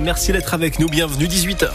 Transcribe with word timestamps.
Merci 0.00 0.32
d'être 0.32 0.54
avec 0.54 0.78
nous, 0.78 0.88
bienvenue 0.88 1.26
18h. 1.26 1.68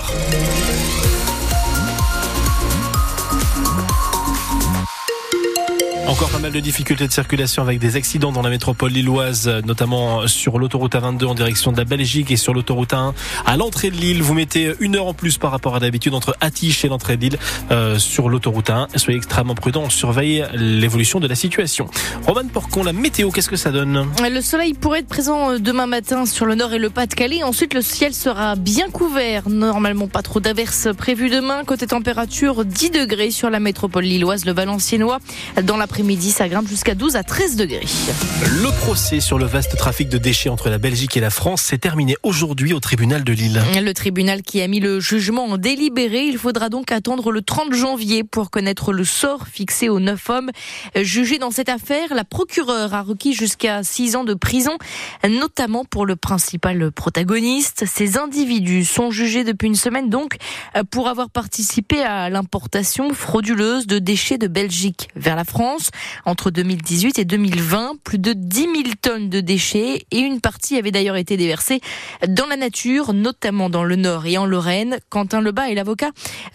Encore 6.07 6.29
pas 6.29 6.39
mal 6.39 6.53
de 6.53 6.61
difficultés 6.61 7.05
de 7.05 7.11
circulation 7.11 7.63
avec 7.63 7.79
des 7.79 7.97
accidents 7.97 8.31
dans 8.31 8.41
la 8.41 8.49
métropole 8.49 8.91
lilloise, 8.91 9.49
notamment 9.65 10.25
sur 10.25 10.57
l'autoroute 10.57 10.95
A22 10.95 11.25
en 11.25 11.35
direction 11.35 11.73
de 11.73 11.77
la 11.77 11.83
Belgique 11.83 12.31
et 12.31 12.37
sur 12.37 12.53
l'autoroute 12.53 12.93
A1 12.93 13.11
à 13.45 13.57
l'entrée 13.57 13.91
de 13.91 13.97
l'île. 13.97 14.21
Vous 14.23 14.33
mettez 14.33 14.73
une 14.79 14.95
heure 14.95 15.07
en 15.07 15.13
plus 15.13 15.37
par 15.37 15.51
rapport 15.51 15.75
à 15.75 15.81
d'habitude 15.81 16.13
entre 16.13 16.37
Attiche 16.39 16.85
et 16.85 16.87
l'entrée 16.87 17.17
de 17.17 17.23
l'île 17.23 17.39
euh, 17.71 17.99
sur 17.99 18.29
l'autoroute 18.29 18.69
A1. 18.69 18.87
Soyez 18.95 19.17
extrêmement 19.17 19.53
prudents, 19.53 19.89
surveillez 19.89 20.45
l'évolution 20.53 21.19
de 21.19 21.27
la 21.27 21.35
situation. 21.35 21.89
Roman 22.25 22.47
Porcon, 22.47 22.83
la 22.83 22.93
météo, 22.93 23.29
qu'est-ce 23.29 23.49
que 23.49 23.57
ça 23.57 23.71
donne 23.71 24.07
Le 24.23 24.39
soleil 24.39 24.75
pourrait 24.75 24.99
être 24.99 25.09
présent 25.09 25.51
euh, 25.51 25.59
demain 25.59 25.87
matin 25.87 26.25
sur 26.25 26.45
le 26.45 26.55
nord 26.55 26.73
et 26.73 26.79
le 26.79 26.89
Pas-de-Calais. 26.89 27.43
Ensuite, 27.43 27.73
le 27.73 27.81
ciel 27.81 28.13
sera 28.13 28.55
bien 28.55 28.89
couvert. 28.89 29.49
Normalement, 29.49 30.07
pas 30.07 30.21
trop 30.21 30.39
d'averses 30.39 30.87
prévues 30.97 31.29
demain. 31.29 31.65
Côté 31.65 31.85
température, 31.85 32.63
10 32.63 32.91
degrés 32.91 33.31
sur 33.31 33.49
la 33.49 33.59
métropole 33.59 34.05
lilloise, 34.05 34.45
le 34.45 34.53
Valenciennois. 34.53 35.19
Dans 35.63 35.75
la 35.75 35.87
midi 36.03 36.31
ça 36.31 36.47
grimpe 36.47 36.67
jusqu'à 36.67 36.95
12 36.95 37.15
à 37.15 37.23
13 37.23 37.55
degrés. 37.55 37.85
Le 38.43 38.71
procès 38.79 39.19
sur 39.19 39.37
le 39.37 39.45
vaste 39.45 39.77
trafic 39.77 40.09
de 40.09 40.17
déchets 40.17 40.49
entre 40.49 40.69
la 40.69 40.77
Belgique 40.77 41.17
et 41.17 41.19
la 41.19 41.29
France 41.29 41.61
s'est 41.61 41.77
terminé 41.77 42.15
aujourd'hui 42.23 42.73
au 42.73 42.79
tribunal 42.79 43.23
de 43.23 43.33
Lille. 43.33 43.61
Le 43.75 43.93
tribunal 43.93 44.41
qui 44.43 44.61
a 44.61 44.67
mis 44.67 44.79
le 44.79 44.99
jugement 44.99 45.45
en 45.45 45.57
délibéré, 45.57 46.25
il 46.25 46.37
faudra 46.37 46.69
donc 46.69 46.91
attendre 46.91 47.31
le 47.31 47.41
30 47.41 47.73
janvier 47.73 48.23
pour 48.23 48.49
connaître 48.49 48.93
le 48.93 49.03
sort 49.03 49.47
fixé 49.47 49.89
aux 49.89 49.99
neuf 49.99 50.29
hommes 50.29 50.51
jugés 50.95 51.37
dans 51.37 51.51
cette 51.51 51.69
affaire. 51.69 52.13
La 52.13 52.23
procureure 52.23 52.93
a 52.93 53.01
requis 53.01 53.33
jusqu'à 53.33 53.83
6 53.83 54.15
ans 54.15 54.23
de 54.23 54.33
prison, 54.33 54.77
notamment 55.27 55.85
pour 55.85 56.05
le 56.05 56.15
principal 56.15 56.91
protagoniste. 56.91 57.85
Ces 57.85 58.17
individus 58.17 58.85
sont 58.85 59.11
jugés 59.11 59.43
depuis 59.43 59.67
une 59.67 59.75
semaine 59.75 60.09
donc 60.09 60.37
pour 60.91 61.07
avoir 61.07 61.29
participé 61.29 62.01
à 62.03 62.29
l'importation 62.29 63.13
frauduleuse 63.13 63.87
de 63.87 63.99
déchets 63.99 64.37
de 64.37 64.47
Belgique 64.47 65.09
vers 65.15 65.35
la 65.35 65.43
France. 65.43 65.86
Entre 66.25 66.51
2018 66.51 67.19
et 67.19 67.25
2020, 67.25 67.93
plus 68.03 68.19
de 68.19 68.33
10 68.33 68.61
000 68.61 68.71
tonnes 69.01 69.29
de 69.29 69.39
déchets 69.39 70.05
et 70.11 70.19
une 70.19 70.41
partie 70.41 70.77
avait 70.77 70.91
d'ailleurs 70.91 71.15
été 71.15 71.37
déversée 71.37 71.81
dans 72.27 72.45
la 72.47 72.57
nature, 72.57 73.13
notamment 73.13 73.69
dans 73.69 73.83
le 73.83 73.95
Nord 73.95 74.25
et 74.25 74.37
en 74.37 74.45
Lorraine. 74.45 74.99
Quentin 75.09 75.41
Lebas 75.41 75.69
est 75.69 75.75
l'avocat 75.75 76.11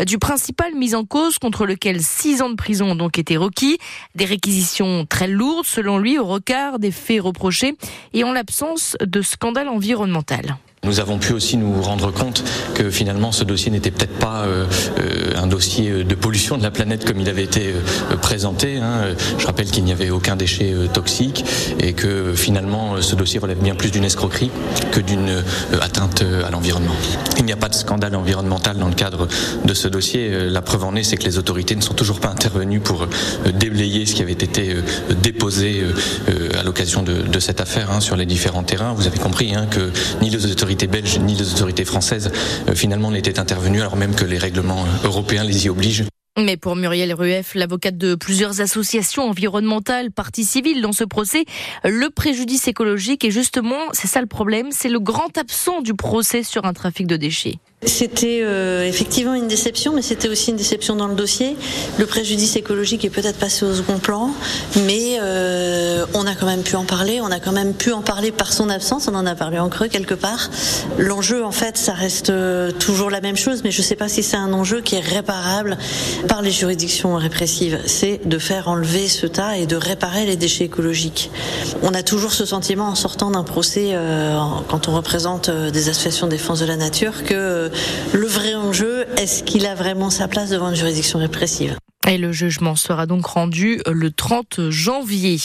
du 0.06 0.18
principal 0.18 0.74
mis 0.74 0.94
en 0.94 1.04
cause 1.04 1.38
contre 1.38 1.66
lequel 1.66 2.02
6 2.02 2.42
ans 2.42 2.50
de 2.50 2.56
prison 2.56 2.92
ont 2.92 2.96
donc 2.96 3.18
été 3.18 3.36
requis. 3.36 3.78
Des 4.14 4.24
réquisitions 4.24 5.06
très 5.06 5.28
lourdes 5.28 5.66
selon 5.66 5.98
lui 5.98 6.18
au 6.18 6.24
regard 6.24 6.78
des 6.78 6.90
faits 6.90 7.20
reprochés 7.22 7.76
et 8.12 8.24
en 8.24 8.32
l'absence 8.32 8.96
de 9.00 9.22
scandale 9.22 9.68
environnemental. 9.68 10.56
Nous 10.84 10.98
avons 10.98 11.18
pu 11.18 11.32
aussi 11.32 11.56
nous 11.58 11.80
rendre 11.80 12.10
compte 12.10 12.42
que 12.74 12.90
finalement 12.90 13.30
ce 13.30 13.44
dossier 13.44 13.70
n'était 13.70 13.92
peut-être 13.92 14.18
pas 14.18 14.42
euh, 14.42 14.66
euh, 14.98 15.40
un 15.40 15.46
dossier 15.46 16.02
de 16.02 16.14
pollution 16.16 16.58
de 16.58 16.64
la 16.64 16.72
planète 16.72 17.04
comme 17.04 17.20
il 17.20 17.28
avait 17.28 17.44
été 17.44 17.68
euh, 17.68 18.16
présenté. 18.16 18.78
Hein. 18.78 19.14
Je 19.38 19.46
rappelle 19.46 19.70
qu'il 19.70 19.84
n'y 19.84 19.92
avait 19.92 20.10
aucun 20.10 20.34
déchet 20.34 20.74
toxique 20.92 21.44
et 21.78 21.92
que 21.92 22.34
finalement 22.34 23.00
ce 23.00 23.14
dossier 23.14 23.38
relève 23.38 23.58
bien 23.58 23.76
plus 23.76 23.92
d'une 23.92 24.02
escroquerie 24.02 24.50
que 24.90 24.98
d'une 24.98 25.44
atteinte 25.80 26.24
à 26.44 26.50
l'environnement. 26.50 26.96
Il 27.38 27.44
n'y 27.44 27.52
a 27.52 27.56
pas 27.56 27.68
de 27.68 27.74
scandale 27.74 28.16
environnemental 28.16 28.76
dans 28.76 28.88
le 28.88 28.94
cadre 28.94 29.28
de 29.64 29.74
ce 29.74 29.86
dossier. 29.86 30.50
La 30.50 30.62
preuve 30.62 30.82
en 30.82 30.96
est, 30.96 31.04
c'est 31.04 31.16
que 31.16 31.24
les 31.24 31.38
autorités 31.38 31.76
ne 31.76 31.80
sont 31.80 31.94
toujours 31.94 32.18
pas 32.18 32.30
intervenues 32.30 32.80
pour 32.80 33.06
déblayer 33.54 34.04
ce 34.04 34.16
qui 34.16 34.22
avait 34.22 34.32
été 34.32 34.74
déposé 35.22 35.84
à 36.58 36.64
l'occasion 36.64 37.04
de, 37.04 37.22
de, 37.22 37.38
cette 37.38 37.60
affaire 37.60 37.92
hein, 37.92 38.00
sur 38.00 38.16
les 38.16 38.26
différents 38.26 38.64
terrains. 38.64 38.94
Vous 38.94 39.06
avez 39.06 39.18
compris 39.18 39.54
hein, 39.54 39.66
que 39.70 39.90
ni 40.20 40.30
les 40.30 40.50
autorités 40.50 40.71
autorités 40.72 40.86
belges 40.86 41.18
ni 41.18 41.34
les 41.34 41.52
autorités 41.52 41.84
françaises 41.84 42.32
euh, 42.66 42.74
finalement 42.74 43.10
n'étaient 43.10 43.38
intervenues 43.38 43.80
alors 43.80 43.96
même 43.96 44.14
que 44.14 44.24
les 44.24 44.38
règlements 44.38 44.84
euh, 44.84 45.06
européens 45.06 45.44
les 45.44 45.66
y 45.66 45.68
obligent. 45.68 46.04
Mais 46.38 46.56
pour 46.56 46.76
Muriel 46.76 47.12
Rueff, 47.12 47.54
l'avocate 47.54 47.98
de 47.98 48.14
plusieurs 48.14 48.62
associations 48.62 49.28
environnementales, 49.28 50.10
parties 50.10 50.46
civiles 50.46 50.80
dans 50.80 50.92
ce 50.92 51.04
procès, 51.04 51.44
le 51.84 52.08
préjudice 52.08 52.68
écologique 52.68 53.22
est 53.22 53.30
justement, 53.30 53.80
c'est 53.92 54.08
ça 54.08 54.22
le 54.22 54.26
problème, 54.26 54.68
c'est 54.70 54.88
le 54.88 54.98
grand 54.98 55.36
absent 55.36 55.82
du 55.82 55.92
procès 55.92 56.42
sur 56.42 56.64
un 56.64 56.72
trafic 56.72 57.06
de 57.06 57.18
déchets. 57.18 57.58
C'était 57.84 58.42
euh, 58.42 58.86
effectivement 58.86 59.34
une 59.34 59.48
déception, 59.48 59.92
mais 59.92 60.02
c'était 60.02 60.28
aussi 60.28 60.50
une 60.50 60.56
déception 60.56 60.94
dans 60.94 61.08
le 61.08 61.16
dossier. 61.16 61.56
Le 61.98 62.06
préjudice 62.06 62.54
écologique 62.54 63.04
est 63.04 63.10
peut-être 63.10 63.38
passé 63.38 63.64
au 63.64 63.74
second 63.74 63.98
plan, 63.98 64.30
mais 64.86 65.18
euh, 65.20 66.06
on 66.14 66.24
a 66.26 66.34
quand 66.36 66.46
même 66.46 66.62
pu 66.62 66.76
en 66.76 66.84
parler. 66.84 67.20
On 67.20 67.30
a 67.32 67.40
quand 67.40 67.50
même 67.50 67.74
pu 67.74 67.92
en 67.92 68.02
parler 68.02 68.30
par 68.30 68.52
son 68.52 68.70
absence. 68.70 69.08
On 69.08 69.16
en 69.16 69.26
a 69.26 69.34
parlé 69.34 69.58
en 69.58 69.68
creux 69.68 69.88
quelque 69.88 70.14
part. 70.14 70.48
L'enjeu, 70.96 71.44
en 71.44 71.50
fait, 71.50 71.76
ça 71.76 71.92
reste 71.92 72.30
euh, 72.30 72.70
toujours 72.70 73.10
la 73.10 73.20
même 73.20 73.36
chose, 73.36 73.62
mais 73.64 73.72
je 73.72 73.78
ne 73.78 73.84
sais 73.84 73.96
pas 73.96 74.08
si 74.08 74.22
c'est 74.22 74.36
un 74.36 74.52
enjeu 74.52 74.80
qui 74.80 74.94
est 74.94 75.00
réparable 75.00 75.76
par 76.28 76.40
les 76.40 76.52
juridictions 76.52 77.16
répressives. 77.16 77.80
C'est 77.86 78.20
de 78.24 78.38
faire 78.38 78.68
enlever 78.68 79.08
ce 79.08 79.26
tas 79.26 79.58
et 79.58 79.66
de 79.66 79.74
réparer 79.74 80.24
les 80.24 80.36
déchets 80.36 80.64
écologiques. 80.64 81.32
On 81.82 81.94
a 81.94 82.04
toujours 82.04 82.32
ce 82.32 82.44
sentiment 82.44 82.86
en 82.86 82.94
sortant 82.94 83.32
d'un 83.32 83.42
procès, 83.42 83.90
euh, 83.92 84.38
quand 84.68 84.86
on 84.86 84.94
représente 84.94 85.48
euh, 85.48 85.70
des 85.70 85.88
associations 85.88 86.26
de 86.26 86.32
défense 86.32 86.60
de 86.60 86.66
la 86.66 86.76
nature, 86.76 87.24
que 87.24 87.71
le 88.12 88.26
vrai 88.26 88.54
enjeu, 88.54 89.06
est-ce 89.16 89.42
qu'il 89.42 89.66
a 89.66 89.74
vraiment 89.74 90.10
sa 90.10 90.28
place 90.28 90.50
devant 90.50 90.70
une 90.70 90.76
juridiction 90.76 91.18
répressive? 91.18 91.76
Et 92.08 92.18
le 92.18 92.32
jugement 92.32 92.74
sera 92.74 93.06
donc 93.06 93.26
rendu 93.26 93.80
le 93.86 94.10
30 94.10 94.70
janvier. 94.70 95.38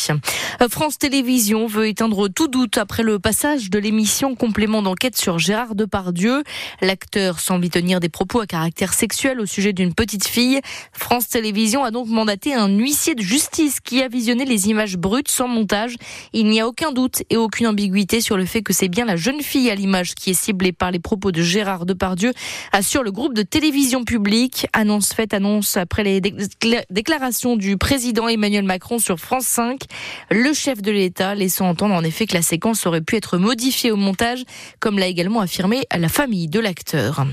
France 0.69 0.97
Télévisions 0.97 1.67
veut 1.67 1.87
éteindre 1.87 2.27
tout 2.29 2.47
doute 2.47 2.77
après 2.77 3.03
le 3.03 3.19
passage 3.19 3.69
de 3.69 3.79
l'émission 3.79 4.35
complément 4.35 4.81
d'enquête 4.81 5.15
sur 5.15 5.39
Gérard 5.39 5.75
Depardieu. 5.75 6.43
L'acteur 6.81 7.39
semble 7.39 7.65
y 7.65 7.69
tenir 7.69 7.99
des 7.99 8.09
propos 8.09 8.39
à 8.39 8.47
caractère 8.47 8.93
sexuel 8.93 9.39
au 9.39 9.45
sujet 9.45 9.71
d'une 9.71 9.93
petite 9.93 10.27
fille. 10.27 10.59
France 10.93 11.27
Télévisions 11.27 11.83
a 11.83 11.91
donc 11.91 12.07
mandaté 12.07 12.53
un 12.53 12.69
huissier 12.69 13.13
de 13.13 13.21
justice 13.21 13.79
qui 13.79 14.01
a 14.01 14.07
visionné 14.07 14.45
les 14.45 14.69
images 14.69 14.97
brutes 14.97 15.29
sans 15.29 15.47
montage. 15.47 15.95
Il 16.33 16.47
n'y 16.47 16.59
a 16.59 16.67
aucun 16.67 16.91
doute 16.91 17.23
et 17.29 17.37
aucune 17.37 17.67
ambiguïté 17.67 18.19
sur 18.19 18.35
le 18.35 18.45
fait 18.45 18.61
que 18.61 18.73
c'est 18.73 18.89
bien 18.89 19.05
la 19.05 19.15
jeune 19.15 19.41
fille 19.41 19.69
à 19.69 19.75
l'image 19.75 20.15
qui 20.15 20.31
est 20.31 20.41
ciblée 20.41 20.71
par 20.71 20.91
les 20.91 20.99
propos 20.99 21.31
de 21.31 21.41
Gérard 21.41 21.85
Depardieu, 21.85 22.33
assure 22.71 23.03
le 23.03 23.11
groupe 23.11 23.33
de 23.33 23.43
télévision 23.43 24.03
publique. 24.03 24.67
Annonce 24.73 25.13
faite, 25.13 25.33
annonce 25.33 25.77
après 25.77 26.03
les 26.03 26.21
déclaration 26.89 27.55
du 27.55 27.77
président 27.77 28.27
Emmanuel 28.27 28.63
Macron 28.63 28.99
sur 28.99 29.19
France 29.19 29.45
5, 29.45 29.81
le 30.31 30.53
chef 30.53 30.81
de 30.81 30.91
l'État 30.91 31.35
laissant 31.35 31.67
entendre 31.69 31.95
en 31.95 32.03
effet 32.03 32.25
que 32.25 32.33
la 32.33 32.41
séquence 32.41 32.85
aurait 32.85 33.01
pu 33.01 33.15
être 33.15 33.37
modifiée 33.37 33.91
au 33.91 33.95
montage, 33.95 34.43
comme 34.79 34.99
l'a 34.99 35.07
également 35.07 35.41
affirmé 35.41 35.83
la 35.95 36.09
famille 36.09 36.47
de 36.47 36.59
l'acteur. 36.59 37.25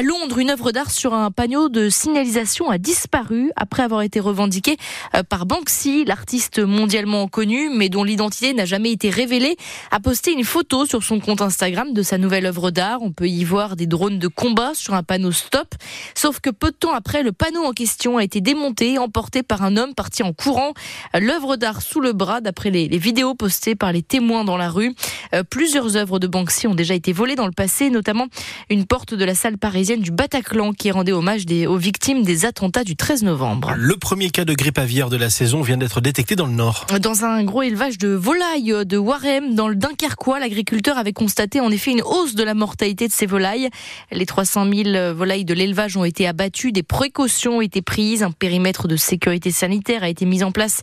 À 0.00 0.02
Londres, 0.02 0.38
une 0.38 0.48
œuvre 0.48 0.72
d'art 0.72 0.90
sur 0.90 1.12
un 1.12 1.30
panneau 1.30 1.68
de 1.68 1.90
signalisation 1.90 2.70
a 2.70 2.78
disparu 2.78 3.50
après 3.54 3.82
avoir 3.82 4.00
été 4.00 4.18
revendiquée 4.18 4.78
euh, 5.14 5.22
par 5.22 5.44
Banksy, 5.44 6.06
l'artiste 6.06 6.58
mondialement 6.58 7.28
connu, 7.28 7.68
mais 7.68 7.90
dont 7.90 8.02
l'identité 8.02 8.54
n'a 8.54 8.64
jamais 8.64 8.92
été 8.92 9.10
révélée, 9.10 9.58
a 9.90 10.00
posté 10.00 10.32
une 10.32 10.44
photo 10.44 10.86
sur 10.86 11.02
son 11.02 11.20
compte 11.20 11.42
Instagram 11.42 11.92
de 11.92 12.00
sa 12.00 12.16
nouvelle 12.16 12.46
œuvre 12.46 12.70
d'art. 12.70 13.02
On 13.02 13.12
peut 13.12 13.28
y 13.28 13.44
voir 13.44 13.76
des 13.76 13.86
drones 13.86 14.18
de 14.18 14.26
combat 14.26 14.72
sur 14.72 14.94
un 14.94 15.02
panneau 15.02 15.32
stop. 15.32 15.74
Sauf 16.14 16.40
que 16.40 16.48
peu 16.48 16.70
de 16.70 16.76
temps 16.76 16.94
après, 16.94 17.22
le 17.22 17.32
panneau 17.32 17.64
en 17.64 17.72
question 17.72 18.16
a 18.16 18.24
été 18.24 18.40
démonté, 18.40 18.98
emporté 18.98 19.42
par 19.42 19.62
un 19.62 19.76
homme 19.76 19.94
parti 19.94 20.22
en 20.22 20.32
courant. 20.32 20.72
L'œuvre 21.12 21.56
d'art 21.56 21.82
sous 21.82 22.00
le 22.00 22.14
bras, 22.14 22.40
d'après 22.40 22.70
les, 22.70 22.88
vidéos 22.88 23.34
postées 23.34 23.74
par 23.74 23.92
les 23.92 24.02
témoins 24.02 24.44
dans 24.44 24.56
la 24.56 24.70
rue. 24.70 24.94
Euh, 25.34 25.42
plusieurs 25.42 25.98
œuvres 25.98 26.18
de 26.18 26.26
Banksy 26.26 26.66
ont 26.68 26.74
déjà 26.74 26.94
été 26.94 27.12
volées 27.12 27.36
dans 27.36 27.44
le 27.44 27.52
passé, 27.52 27.90
notamment 27.90 28.28
une 28.70 28.86
porte 28.86 29.12
de 29.12 29.26
la 29.26 29.34
salle 29.34 29.58
parisienne 29.58 29.89
du 29.96 30.10
Bataclan 30.10 30.72
qui 30.72 30.90
rendait 30.90 31.12
hommage 31.12 31.44
aux 31.66 31.76
victimes 31.76 32.22
des 32.22 32.44
attentats 32.44 32.84
du 32.84 32.96
13 32.96 33.24
novembre. 33.24 33.72
Le 33.76 33.96
premier 33.96 34.30
cas 34.30 34.44
de 34.44 34.54
grippe 34.54 34.78
aviaire 34.78 35.08
de 35.08 35.16
la 35.16 35.30
saison 35.30 35.62
vient 35.62 35.76
d'être 35.76 36.00
détecté 36.00 36.36
dans 36.36 36.46
le 36.46 36.52
Nord. 36.52 36.86
Dans 37.00 37.24
un 37.24 37.42
gros 37.44 37.62
élevage 37.62 37.98
de 37.98 38.08
volailles 38.08 38.84
de 38.84 38.96
Warem, 38.96 39.54
dans 39.54 39.68
le 39.68 39.74
Dunkerquois, 39.74 40.38
l'agriculteur 40.38 40.98
avait 40.98 41.12
constaté 41.12 41.60
en 41.60 41.70
effet 41.70 41.90
une 41.92 42.02
hausse 42.02 42.34
de 42.34 42.42
la 42.42 42.54
mortalité 42.54 43.08
de 43.08 43.12
ces 43.12 43.26
volailles. 43.26 43.68
Les 44.12 44.26
300 44.26 44.66
000 44.72 45.14
volailles 45.14 45.44
de 45.44 45.54
l'élevage 45.54 45.96
ont 45.96 46.04
été 46.04 46.26
abattues, 46.26 46.72
des 46.72 46.82
précautions 46.82 47.58
ont 47.58 47.60
été 47.60 47.82
prises, 47.82 48.22
un 48.22 48.30
périmètre 48.30 48.86
de 48.86 48.96
sécurité 48.96 49.50
sanitaire 49.50 50.02
a 50.02 50.08
été 50.08 50.24
mis 50.24 50.44
en 50.44 50.52
place 50.52 50.82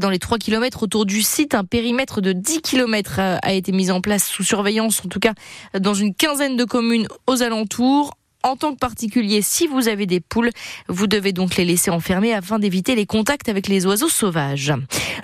dans 0.00 0.10
les 0.10 0.18
3 0.18 0.38
km 0.38 0.82
autour 0.82 1.06
du 1.06 1.22
site, 1.22 1.54
un 1.54 1.64
périmètre 1.64 2.20
de 2.20 2.32
10 2.32 2.62
km 2.62 3.20
a 3.20 3.52
été 3.52 3.72
mis 3.72 3.90
en 3.90 4.00
place 4.00 4.24
sous 4.24 4.42
surveillance, 4.42 5.02
en 5.04 5.08
tout 5.08 5.20
cas 5.20 5.34
dans 5.78 5.94
une 5.94 6.14
quinzaine 6.14 6.56
de 6.56 6.64
communes 6.64 7.06
aux 7.26 7.42
alentours. 7.42 8.14
En 8.44 8.54
tant 8.54 8.72
que 8.72 8.78
particulier, 8.78 9.42
si 9.42 9.66
vous 9.66 9.88
avez 9.88 10.06
des 10.06 10.20
poules, 10.20 10.50
vous 10.88 11.08
devez 11.08 11.32
donc 11.32 11.56
les 11.56 11.64
laisser 11.64 11.90
enfermer 11.90 12.32
afin 12.32 12.60
d'éviter 12.60 12.94
les 12.94 13.04
contacts 13.04 13.48
avec 13.48 13.66
les 13.66 13.84
oiseaux 13.84 14.08
sauvages. 14.08 14.72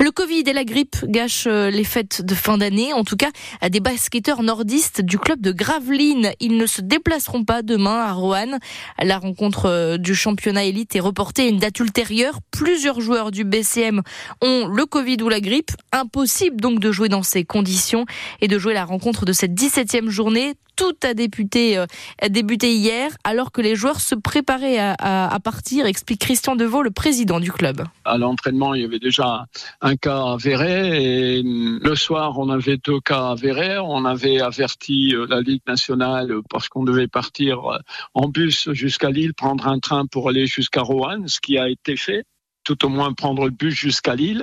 Le 0.01 0.11
Covid 0.11 0.43
et 0.47 0.53
la 0.53 0.65
grippe 0.65 0.97
gâchent 1.05 1.47
euh, 1.47 1.71
les 1.71 1.85
fêtes 1.85 2.23
de 2.23 2.35
fin 2.35 2.59
d'année. 2.59 2.93
En 2.93 3.05
tout 3.05 3.17
cas, 3.17 3.31
à 3.61 3.71
des 3.71 3.79
basketteurs 3.79 4.43
nordistes 4.43 5.01
du 5.01 5.17
club 5.17 5.41
de 5.41 5.53
Gravelines. 5.53 6.33
Ils 6.41 6.57
ne 6.57 6.67
se 6.67 6.81
déplaceront 6.81 7.45
pas 7.45 7.63
demain 7.63 8.01
à 8.01 8.13
Roanne. 8.13 8.59
La 9.01 9.19
rencontre 9.19 9.67
euh, 9.67 9.97
du 9.97 10.17
championnat 10.17 10.65
élite 10.65 10.97
est 10.97 11.01
reportée 11.01 11.43
à 11.43 11.47
une 11.47 11.59
date 11.59 11.79
ultérieure. 11.79 12.41
Plusieurs 12.51 13.01
joueurs 13.01 13.31
du 13.31 13.45
BCM 13.45 14.03
ont 14.43 14.67
le 14.67 14.87
Covid 14.87 15.19
ou 15.23 15.29
la 15.29 15.41
grippe. 15.41 15.71
Impossible 15.93 16.61
donc 16.61 16.81
de 16.81 16.91
jouer 16.91 17.09
dans 17.09 17.23
ces 17.23 17.45
conditions 17.45 18.07
et 18.41 18.49
de 18.49 18.59
jouer 18.59 18.75
la 18.75 18.85
rencontre 18.85 19.25
de 19.25 19.33
cette 19.33 19.53
17e 19.53 20.09
journée 20.09 20.55
tout 20.77 20.97
a 21.03 21.15
débuté, 21.15 21.79
euh, 21.79 21.87
débuté 22.29 22.75
hier, 22.75 23.11
alors 23.25 23.53
que 23.53 23.61
les 23.61 23.75
joueurs 23.75 24.01
se 24.01 24.15
préparaient 24.15 24.79
à, 24.79 25.39
partir, 25.43 25.87
explique 25.87 26.21
Christian 26.21 26.57
Deveau, 26.57 26.83
le 26.83 26.91
président 26.91 27.41
du 27.41 27.53
club. 27.53 27.85
À 28.05 28.19
l'entraînement, 28.19 28.75
il 28.75 28.83
y 28.83 28.85
avait 28.85 28.99
déjà 28.99 29.47
un 29.81 29.97
cas 29.97 30.33
avéré 30.33 31.39
et 31.39 31.43
le 31.43 31.95
soir, 31.95 32.39
on 32.39 32.49
avait 32.49 32.79
deux 32.79 33.01
cas 33.01 33.31
avérés. 33.31 33.79
On 33.79 34.05
avait 34.05 34.41
averti 34.41 35.15
euh, 35.15 35.27
la 35.29 35.41
Ligue 35.41 35.63
nationale 35.67 36.33
parce 36.51 36.69
qu'on 36.69 36.85
devait 36.85 37.09
partir 37.09 37.73
euh, 37.73 37.79
en 38.15 38.29
bus 38.29 38.71
jusqu'à 38.73 39.11
Lille, 39.11 39.35
prendre 39.35 39.67
un 39.67 39.79
train 39.79 40.07
pour 40.07 40.29
aller 40.29 40.47
jusqu'à 40.47 40.83
Roanne, 40.83 41.29
ce 41.29 41.41
qui 41.41 41.59
a 41.59 41.69
été 41.69 41.97
fait 41.97 42.25
tout 42.65 42.87
au 42.87 42.89
moins 42.89 43.13
prendre 43.13 43.45
le 43.45 43.51
bus 43.51 43.75
jusqu'à 43.75 44.15
Lille. 44.15 44.43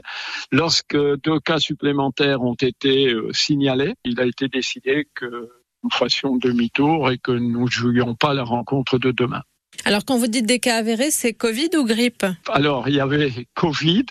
Lorsque 0.52 0.96
deux 0.96 1.40
cas 1.40 1.58
supplémentaires 1.58 2.44
ont 2.44 2.54
été 2.54 3.16
signalés, 3.32 3.96
il 4.06 4.20
a 4.20 4.26
été 4.26 4.48
décidé 4.48 5.08
que 5.16 5.50
nous 5.84 5.90
fassions 5.92 6.38
demi-tour 6.38 7.12
et 7.12 7.18
que 7.18 7.32
nous 7.32 7.66
ne 7.66 7.70
jouions 7.70 8.16
pas 8.16 8.34
la 8.34 8.44
rencontre 8.44 8.98
de 8.98 9.12
demain. 9.12 9.42
Alors 9.86 10.06
quand 10.06 10.18
vous 10.18 10.28
dites 10.28 10.46
des 10.46 10.60
cas 10.60 10.78
avérés, 10.78 11.12
c'est 11.12 11.34
Covid 11.34 11.70
ou 11.78 11.86
grippe? 11.86 12.26
Alors 12.50 12.88
il 12.88 12.96
y 12.96 13.00
avait 13.00 13.48
Covid 13.56 14.06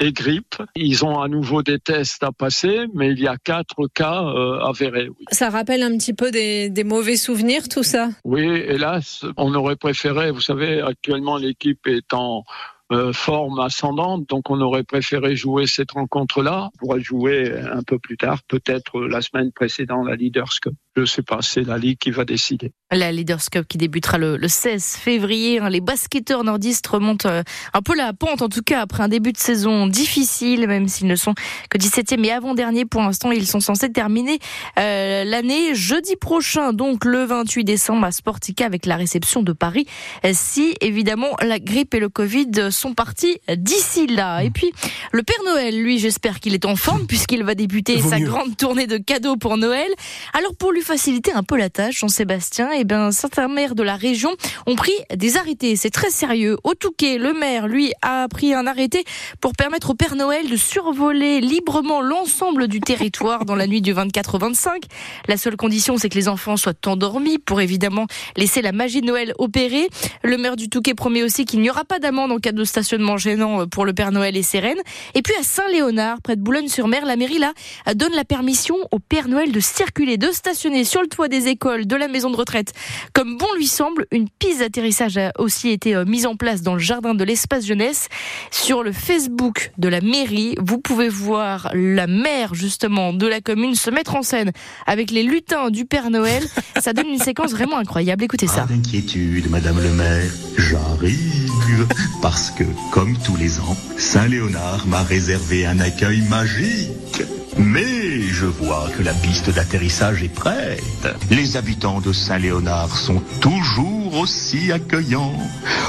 et 0.00 0.12
grippe. 0.12 0.56
Ils 0.74 1.04
ont 1.04 1.20
à 1.20 1.28
nouveau 1.28 1.62
des 1.62 1.78
tests 1.78 2.22
à 2.24 2.32
passer, 2.32 2.86
mais 2.94 3.10
il 3.10 3.20
y 3.20 3.28
a 3.28 3.36
quatre 3.36 3.86
cas 3.94 4.24
euh, 4.24 4.58
avérés. 4.60 5.08
Ça 5.30 5.50
rappelle 5.50 5.82
un 5.82 5.96
petit 5.96 6.14
peu 6.14 6.30
des, 6.30 6.68
des, 6.68 6.84
mauvais 6.84 7.16
souvenirs, 7.16 7.68
tout 7.68 7.84
ça? 7.84 8.08
Oui, 8.24 8.44
hélas, 8.44 9.24
on 9.36 9.54
aurait 9.54 9.76
préféré, 9.76 10.30
vous 10.32 10.40
savez, 10.40 10.80
actuellement 10.80 11.36
l'équipe 11.36 11.86
est 11.86 12.12
en 12.12 12.44
euh, 12.92 13.12
forme 13.12 13.60
ascendante, 13.60 14.28
donc 14.28 14.50
on 14.50 14.60
aurait 14.60 14.84
préféré 14.84 15.36
jouer 15.36 15.66
cette 15.66 15.92
rencontre-là. 15.92 16.70
On 16.74 16.78
pourrait 16.78 17.00
jouer 17.00 17.52
un 17.52 17.82
peu 17.82 17.98
plus 17.98 18.16
tard, 18.16 18.40
peut-être 18.48 19.00
la 19.00 19.22
semaine 19.22 19.52
précédente, 19.52 20.06
la 20.06 20.16
Leaders 20.16 20.60
Cup. 20.60 20.74
Je 20.96 21.00
ne 21.00 21.06
sais 21.06 21.22
pas, 21.22 21.38
c'est 21.42 21.62
la 21.62 21.76
Ligue 21.76 21.98
qui 21.98 22.12
va 22.12 22.24
décider. 22.24 22.70
La 22.92 23.10
Leaders 23.10 23.50
Cup 23.50 23.66
qui 23.68 23.78
débutera 23.78 24.16
le, 24.16 24.38
16 24.46 24.96
février. 24.96 25.58
Hein. 25.58 25.68
Les 25.68 25.80
basketteurs 25.80 26.44
nordistes 26.44 26.86
remontent 26.86 27.28
euh, 27.28 27.42
un 27.72 27.82
peu 27.82 27.96
la 27.96 28.12
pente, 28.12 28.42
en 28.42 28.48
tout 28.48 28.62
cas 28.62 28.80
après 28.80 29.02
un 29.02 29.08
début 29.08 29.32
de 29.32 29.38
saison 29.38 29.88
difficile, 29.88 30.68
même 30.68 30.86
s'ils 30.86 31.08
ne 31.08 31.16
sont 31.16 31.34
que 31.68 31.78
17e 31.78 32.24
et 32.24 32.30
avant-dernier 32.30 32.84
pour 32.84 33.00
l'instant. 33.00 33.32
Ils 33.32 33.48
sont 33.48 33.58
censés 33.58 33.90
terminer 33.90 34.38
euh, 34.78 35.24
l'année 35.24 35.74
jeudi 35.74 36.14
prochain, 36.14 36.72
donc 36.72 37.04
le 37.04 37.24
28 37.24 37.64
décembre 37.64 38.06
à 38.06 38.12
Sportica 38.12 38.64
avec 38.64 38.86
la 38.86 38.94
réception 38.94 39.42
de 39.42 39.52
Paris. 39.52 39.86
Si 40.32 40.76
évidemment 40.80 41.36
la 41.42 41.58
grippe 41.58 41.94
et 41.94 42.00
le 42.00 42.08
Covid 42.08 42.70
sont 42.70 42.94
partis 42.94 43.38
d'ici 43.56 44.06
là. 44.06 44.44
Et 44.44 44.50
puis 44.50 44.72
le 45.10 45.24
Père 45.24 45.42
Noël, 45.44 45.82
lui, 45.82 45.98
j'espère 45.98 46.38
qu'il 46.38 46.54
est 46.54 46.66
en 46.66 46.76
forme 46.76 47.08
puisqu'il 47.08 47.42
va 47.42 47.56
débuter 47.56 48.00
sa 48.00 48.20
grande 48.20 48.56
tournée 48.56 48.86
de 48.86 48.98
cadeaux 48.98 49.36
pour 49.36 49.56
Noël. 49.56 49.90
Alors 50.32 50.54
pour 50.54 50.70
lui 50.70 50.83
faciliter 50.84 51.32
un 51.32 51.42
peu 51.42 51.56
la 51.56 51.70
tâche, 51.70 52.00
Jean-Sébastien, 52.00 52.70
et 52.72 52.80
eh 52.80 52.84
bien, 52.84 53.10
certains 53.10 53.48
maires 53.48 53.74
de 53.74 53.82
la 53.82 53.96
région 53.96 54.30
ont 54.66 54.76
pris 54.76 54.92
des 55.14 55.36
arrêtés. 55.36 55.76
C'est 55.76 55.90
très 55.90 56.10
sérieux. 56.10 56.58
Au 56.62 56.74
Touquet, 56.74 57.18
le 57.18 57.32
maire, 57.32 57.66
lui, 57.66 57.92
a 58.02 58.28
pris 58.28 58.52
un 58.52 58.66
arrêté 58.66 59.04
pour 59.40 59.54
permettre 59.54 59.90
au 59.90 59.94
Père 59.94 60.14
Noël 60.14 60.48
de 60.48 60.56
survoler 60.56 61.40
librement 61.40 62.02
l'ensemble 62.02 62.68
du 62.68 62.80
territoire 62.80 63.46
dans 63.46 63.56
la 63.56 63.66
nuit 63.66 63.80
du 63.80 63.92
24 63.92 64.34
au 64.34 64.38
25. 64.38 64.84
La 65.26 65.36
seule 65.38 65.56
condition, 65.56 65.96
c'est 65.96 66.10
que 66.10 66.16
les 66.16 66.28
enfants 66.28 66.56
soient 66.56 66.74
endormis 66.86 67.38
pour 67.38 67.62
évidemment 67.62 68.06
laisser 68.36 68.60
la 68.60 68.72
magie 68.72 69.00
de 69.00 69.06
Noël 69.06 69.32
opérer. 69.38 69.88
Le 70.22 70.36
maire 70.36 70.56
du 70.56 70.68
Touquet 70.68 70.94
promet 70.94 71.22
aussi 71.22 71.46
qu'il 71.46 71.60
n'y 71.60 71.70
aura 71.70 71.84
pas 71.84 71.98
d'amende 71.98 72.30
en 72.30 72.38
cas 72.38 72.52
de 72.52 72.64
stationnement 72.64 73.16
gênant 73.16 73.66
pour 73.66 73.86
le 73.86 73.94
Père 73.94 74.12
Noël 74.12 74.36
et 74.36 74.42
ses 74.42 74.60
reines. 74.60 74.82
Et 75.14 75.22
puis 75.22 75.34
à 75.40 75.42
Saint-Léonard, 75.42 76.20
près 76.22 76.36
de 76.36 76.42
Boulogne-sur-Mer, 76.42 77.06
la 77.06 77.16
mairie 77.16 77.38
là 77.38 77.52
donne 77.94 78.12
la 78.12 78.24
permission 78.24 78.76
au 78.90 78.98
Père 78.98 79.28
Noël 79.28 79.50
de 79.50 79.60
circuler, 79.60 80.18
de 80.18 80.30
stationner 80.30 80.73
sur 80.82 81.00
le 81.02 81.06
toit 81.06 81.28
des 81.28 81.46
écoles, 81.46 81.86
de 81.86 81.94
la 81.94 82.08
maison 82.08 82.30
de 82.30 82.36
retraite. 82.36 82.72
Comme 83.12 83.38
bon 83.38 83.46
lui 83.56 83.68
semble, 83.68 84.06
une 84.10 84.28
piste 84.28 84.58
d'atterrissage 84.58 85.16
a 85.16 85.30
aussi 85.38 85.70
été 85.70 85.94
euh, 85.94 86.04
mise 86.04 86.26
en 86.26 86.34
place 86.34 86.62
dans 86.62 86.74
le 86.74 86.80
jardin 86.80 87.14
de 87.14 87.22
l'espace 87.22 87.64
jeunesse. 87.64 88.08
Sur 88.50 88.82
le 88.82 88.90
Facebook 88.90 89.70
de 89.78 89.88
la 89.88 90.00
mairie, 90.00 90.56
vous 90.60 90.78
pouvez 90.78 91.08
voir 91.08 91.70
la 91.74 92.08
maire 92.08 92.54
justement 92.54 93.12
de 93.12 93.26
la 93.26 93.40
commune 93.40 93.76
se 93.76 93.90
mettre 93.90 94.16
en 94.16 94.22
scène 94.22 94.50
avec 94.86 95.10
les 95.10 95.22
lutins 95.22 95.70
du 95.70 95.84
Père 95.84 96.10
Noël. 96.10 96.42
Ça 96.80 96.92
donne 96.92 97.08
une 97.08 97.18
séquence 97.18 97.52
vraiment 97.52 97.76
incroyable. 97.76 98.24
Écoutez 98.24 98.46
ça. 98.48 98.62
Pas 98.62 98.72
d'inquiétude, 98.72 99.50
Madame 99.50 99.80
le 99.80 99.90
maire, 99.90 100.32
j'arrive 100.56 101.86
parce 102.22 102.50
que, 102.50 102.64
comme 102.90 103.16
tous 103.18 103.36
les 103.36 103.60
ans, 103.60 103.76
Saint-Léonard 103.96 104.86
m'a 104.86 105.02
réservé 105.02 105.66
un 105.66 105.78
accueil 105.80 106.22
magique. 106.22 107.22
Mais 107.58 108.20
je 108.20 108.46
vois 108.46 108.88
que 108.96 109.02
la 109.02 109.12
piste 109.14 109.50
d'atterrissage 109.50 110.22
est 110.22 110.34
prête. 110.34 110.82
Les 111.30 111.56
habitants 111.56 112.00
de 112.00 112.12
Saint-Léonard 112.12 112.96
sont 112.96 113.22
toujours 113.40 114.18
aussi 114.18 114.72
accueillants. 114.72 115.38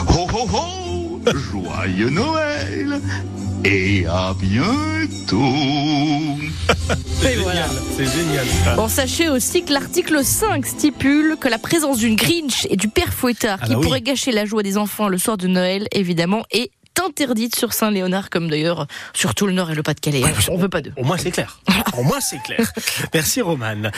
Ho 0.08 0.28
ho 0.34 0.48
ho 0.52 1.22
Joyeux 1.34 2.10
Noël 2.10 3.02
et 3.64 4.06
à 4.06 4.36
bientôt. 4.40 5.40
C'est 7.22 7.36
génial, 7.36 7.70
c'est 7.96 8.06
génial. 8.06 8.46
Bon, 8.76 8.88
sachez 8.88 9.30
aussi 9.30 9.64
que 9.64 9.74
l'article 9.74 10.24
5 10.24 10.66
stipule 10.66 11.38
que 11.40 11.48
la 11.48 11.58
présence 11.58 11.98
d'une 11.98 12.16
Grinch 12.16 12.68
et 12.70 12.76
du 12.76 12.88
père 12.88 13.14
Fouettard 13.14 13.58
ah 13.62 13.66
qui 13.66 13.74
bah 13.74 13.82
pourrait 13.82 14.02
gâcher 14.02 14.32
la 14.32 14.46
joie 14.46 14.62
des 14.62 14.78
enfants 14.78 15.08
le 15.08 15.18
soir 15.18 15.38
de 15.38 15.48
Noël, 15.48 15.88
évidemment, 15.92 16.44
est 16.52 16.70
interdite 17.00 17.56
sur 17.56 17.74
Saint-Léonard, 17.74 18.30
comme 18.30 18.50
d'ailleurs 18.50 18.88
sur 19.14 19.36
tout 19.36 19.48
le 19.48 19.54
Nord 19.54 19.72
et 19.72 19.76
le 19.76 19.84
Pas-de-Calais. 19.84 20.24
on 20.50 20.58
veut 20.58 20.70
pas 20.70 20.82
d'eux. 20.82 20.94
Au 20.98 21.04
moins 21.04 21.18
c'est 21.18 21.32
clair. 21.32 21.60
Au 21.98 22.04
moins 22.04 22.20
c'est 22.20 22.42
clair. 22.44 22.72
Merci 23.14 23.42
Romane. 23.42 23.92